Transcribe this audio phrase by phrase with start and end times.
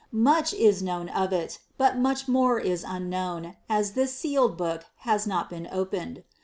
[0.11, 5.27] Much is known of it, but much more is unknown, as this sealed book has
[5.27, 6.23] not been opened.